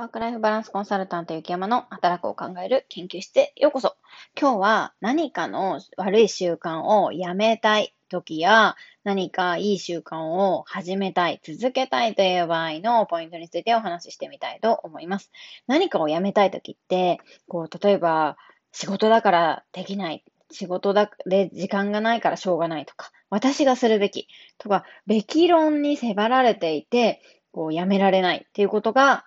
[0.00, 3.96] ワークライフバランスコンサルタント雪山の働くを考える研究室へようこそ。
[4.34, 15.30] 今日は何かの悪い習慣をやめたい時や何かいい習慣を始めたい、続けたいという場合のポイントについてお話ししてみたいと思います。
[15.66, 18.38] 何かをやめたい時って、こう、例えば
[18.72, 27.20] 仕事だからできない、仕事だで時間がないからしょうがないとか、私がするべきとか、べき論に迫られていて、
[27.52, 29.26] こう、やめられないっていうことが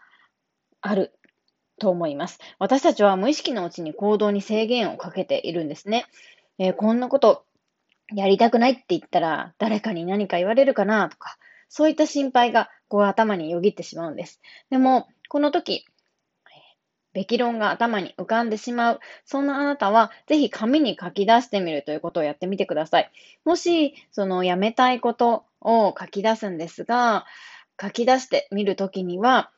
[0.83, 1.13] ある
[1.79, 2.39] と思います。
[2.59, 6.05] 私たちは無意識のうちに行動に制限をかけているんですね。
[6.59, 7.45] えー、こんなこと
[8.13, 11.37] やりたくないって言ったら誰かに何か言われるかなとか、
[11.69, 14.41] そういった心配がこう頭によぎってしまうんです。
[14.69, 15.85] でも、この時、
[17.13, 18.99] べき論が頭に浮かんでしまう。
[19.23, 23.11] そんなあなたは、ぜひ紙に書き出してみるということをやってみてください。
[23.45, 27.25] もし、そのやめたいことを書き出すんですが、
[27.79, 29.51] 書き出してみるときには、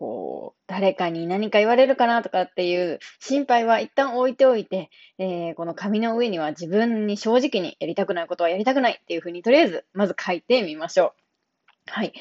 [0.00, 4.88] こう、誰かに何か言われるかなとかっていう心配は一旦置いておいて、
[5.18, 11.12] えー、この紙の上には自分に正直にやりたくないことはやりたくないっていうふうにとりあえずまず書いてみましょう。
[11.90, 12.14] はい。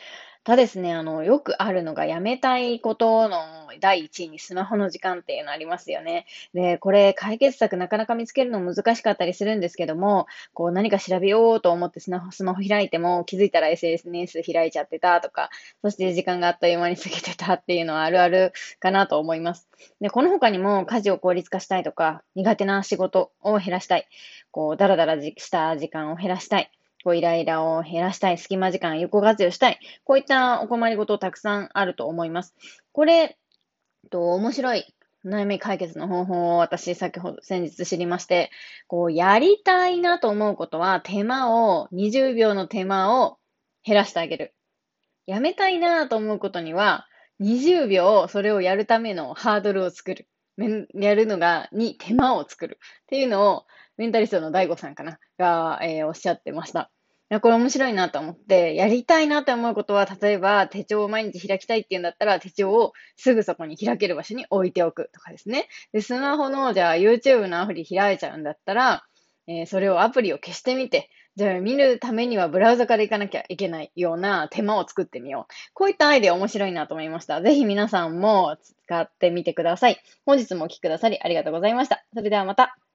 [0.46, 3.38] ただですね、あの、よくあるのがやめたいことの
[3.82, 6.26] 第一位にスマホの時間っていうのありますよね。
[6.54, 15.50] で、これ解決策なかなか見つけるの難しかったりするんですけども、こう何か調べようと思ってスマホスマホ開いても気づいたら SNS 開いちゃってたとか、
[15.84, 19.68] そして時間があっという間に過ぎてたっていうのはあるあるかなと思います。
[20.02, 24.08] で、この他にも家事を効率化したいとか、苦手な仕事を減らしたい、
[24.52, 26.72] こう、ダラダラした時間を減らしたい。
[27.04, 32.56] こうイライラを減らしたい、隙間時間有効活用したい、こういったお困りごとたくさんあると思います。
[32.92, 33.38] これ、
[34.10, 38.52] と面白い悩み解決の方法を私先ほど先日知りまして、
[38.88, 43.38] こうやりたいなと思うことは手間を、20秒の手間を
[43.84, 44.54] 減らしてあげる。
[45.26, 47.08] やめたいなと思うことには、
[47.42, 50.28] 20秒それをやるためのハードルを作る。
[50.94, 52.80] やるのが、に手間を作る。
[53.04, 53.66] っていうのを、
[53.98, 56.92] メンタリストの DAIGO さんかなが、えー、おっしゃってました。
[57.42, 65.68] これ面白いなと思って、やりたいなと思うことは、例えば手帳を毎日開きたいっていうんだったら、手帳をすぐそこに開ける場所に置いておくとかですね。
[65.94, 69.04] で、スマホの、じゃあ YouTube のアプリ開いちゃうんだったら、
[69.48, 75.54] えー、それをアプリを消してみて、じゃあ見るためにはブラウザから行かなきゃいけないような手間を作ってみよう。
[75.74, 77.42] こういったアイデア面白いなと思いました。
[77.42, 80.02] ぜひ皆さんも使ってみてください。
[80.26, 82.04] 本日もお聴きくださりありがとうございました。
[82.14, 82.89] それではまた。